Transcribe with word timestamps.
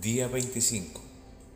Día 0.00 0.28
25. 0.28 1.00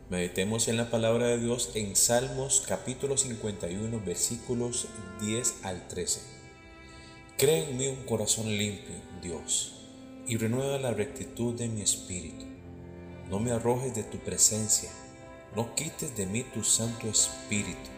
Meditemos 0.09 0.67
en 0.67 0.75
la 0.75 0.89
palabra 0.89 1.27
de 1.27 1.37
Dios 1.37 1.71
en 1.75 1.95
Salmos 1.95 2.61
capítulo 2.67 3.15
51 3.15 4.01
versículos 4.05 4.89
10 5.21 5.63
al 5.63 5.87
13. 5.87 6.19
Crea 7.37 7.69
en 7.69 7.77
mí 7.77 7.87
un 7.87 8.03
corazón 8.03 8.49
limpio, 8.49 8.95
Dios, 9.21 9.75
y 10.27 10.35
renueva 10.35 10.77
la 10.77 10.91
rectitud 10.91 11.53
de 11.53 11.69
mi 11.69 11.83
espíritu. 11.83 12.45
No 13.29 13.39
me 13.39 13.51
arrojes 13.51 13.95
de 13.95 14.03
tu 14.03 14.17
presencia, 14.17 14.89
no 15.55 15.73
quites 15.73 16.17
de 16.17 16.25
mí 16.25 16.43
tu 16.43 16.65
santo 16.65 17.07
espíritu. 17.07 17.89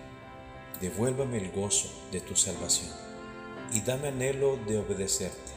Devuélvame 0.79 1.39
el 1.39 1.51
gozo 1.53 1.89
de 2.11 2.21
tu 2.21 2.35
salvación 2.35 2.91
y 3.73 3.81
dame 3.81 4.09
anhelo 4.09 4.59
de 4.67 4.77
obedecerte. 4.77 5.53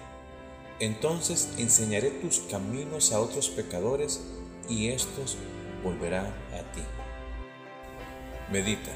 Entonces 0.81 1.51
enseñaré 1.59 2.09
tus 2.09 2.39
caminos 2.39 3.13
a 3.13 3.21
otros 3.21 3.51
pecadores 3.51 4.23
y 4.69 4.89
estos 4.89 5.37
volverán 5.83 6.27
a 6.27 6.73
ti. 6.73 6.83
Medita. 8.53 8.93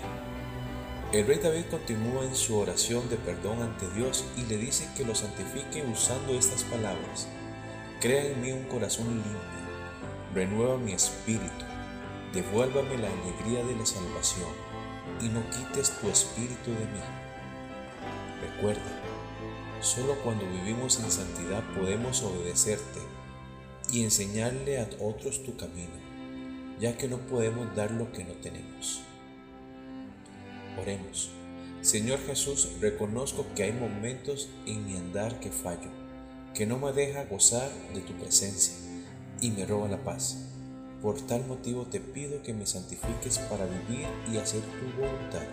El 1.13 1.27
rey 1.27 1.39
David 1.39 1.67
continúa 1.71 2.25
en 2.25 2.35
su 2.35 2.57
oración 2.57 3.09
de 3.11 3.17
perdón 3.17 3.61
ante 3.63 3.89
Dios 3.91 4.25
y 4.37 4.43
le 4.47 4.57
dice 4.57 4.89
que 4.97 5.05
lo 5.05 5.15
santifique 5.15 5.85
usando 5.91 6.33
estas 6.33 6.65
palabras. 6.65 7.29
Crea 8.01 8.27
en 8.27 8.41
mí 8.41 8.51
un 8.51 8.65
corazón 8.65 9.09
limpio, 9.09 9.39
renueva 10.35 10.79
mi 10.79 10.93
espíritu, 10.93 11.65
devuélvame 12.33 12.97
la 12.97 13.09
alegría 13.09 13.63
de 13.65 13.77
la 13.77 13.85
salvación 13.87 14.51
y 15.21 15.29
no 15.29 15.43
quites 15.51 15.91
tu 16.01 16.09
espíritu 16.09 16.71
de 16.71 16.87
mí. 16.87 17.01
Recuerda, 18.41 18.81
solo 19.81 20.15
cuando 20.25 20.47
vivimos 20.47 20.99
en 20.99 21.11
santidad 21.11 21.63
podemos 21.75 22.23
obedecerte 22.23 23.01
y 23.93 24.03
enseñarle 24.03 24.81
a 24.81 24.89
otros 25.01 25.45
tu 25.45 25.57
camino, 25.57 25.93
ya 26.81 26.97
que 26.97 27.07
no 27.07 27.19
podemos 27.19 27.77
dar 27.77 27.91
lo 27.91 28.11
que 28.11 28.25
no 28.25 28.33
tenemos. 28.35 29.03
Oremos. 30.81 31.31
Señor 31.83 32.19
Jesús, 32.27 32.71
reconozco 32.81 33.45
que 33.55 33.65
hay 33.65 33.73
momentos 33.73 34.49
en 34.67 34.87
mi 34.87 34.97
andar 34.97 35.39
que 35.41 35.51
fallo, 35.51 35.91
que 36.55 36.65
no 36.65 36.79
me 36.79 36.93
deja 36.93 37.25
gozar 37.25 37.71
de 37.93 38.01
tu 38.01 38.15
presencia 38.15 38.75
y 39.41 39.51
me 39.51 39.67
roba 39.67 39.89
la 39.89 40.03
paz. 40.03 40.47
Por 41.03 41.21
tal 41.21 41.45
motivo 41.47 41.85
te 41.85 42.01
pido 42.01 42.43
que 42.43 42.55
me 42.55 42.65
santifiques 42.65 43.39
para 43.51 43.67
vivir 43.67 44.07
y 44.33 44.39
hacer 44.39 44.63
tu 44.63 45.01
voluntad 45.01 45.47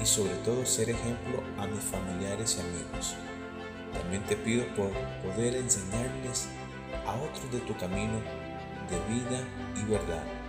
y 0.00 0.06
sobre 0.06 0.34
todo 0.44 0.64
ser 0.66 0.90
ejemplo 0.90 1.42
a 1.58 1.66
mis 1.66 1.80
familiares 1.80 2.58
y 2.58 2.60
amigos. 2.60 3.14
También 3.92 4.24
te 4.24 4.36
pido 4.36 4.64
por 4.76 4.90
poder 5.22 5.56
enseñarles 5.56 6.46
a 7.06 7.14
otros 7.14 7.50
de 7.50 7.60
tu 7.60 7.76
camino 7.76 8.20
de 8.90 9.14
vida 9.14 9.40
y 9.76 9.90
verdad. 9.90 10.41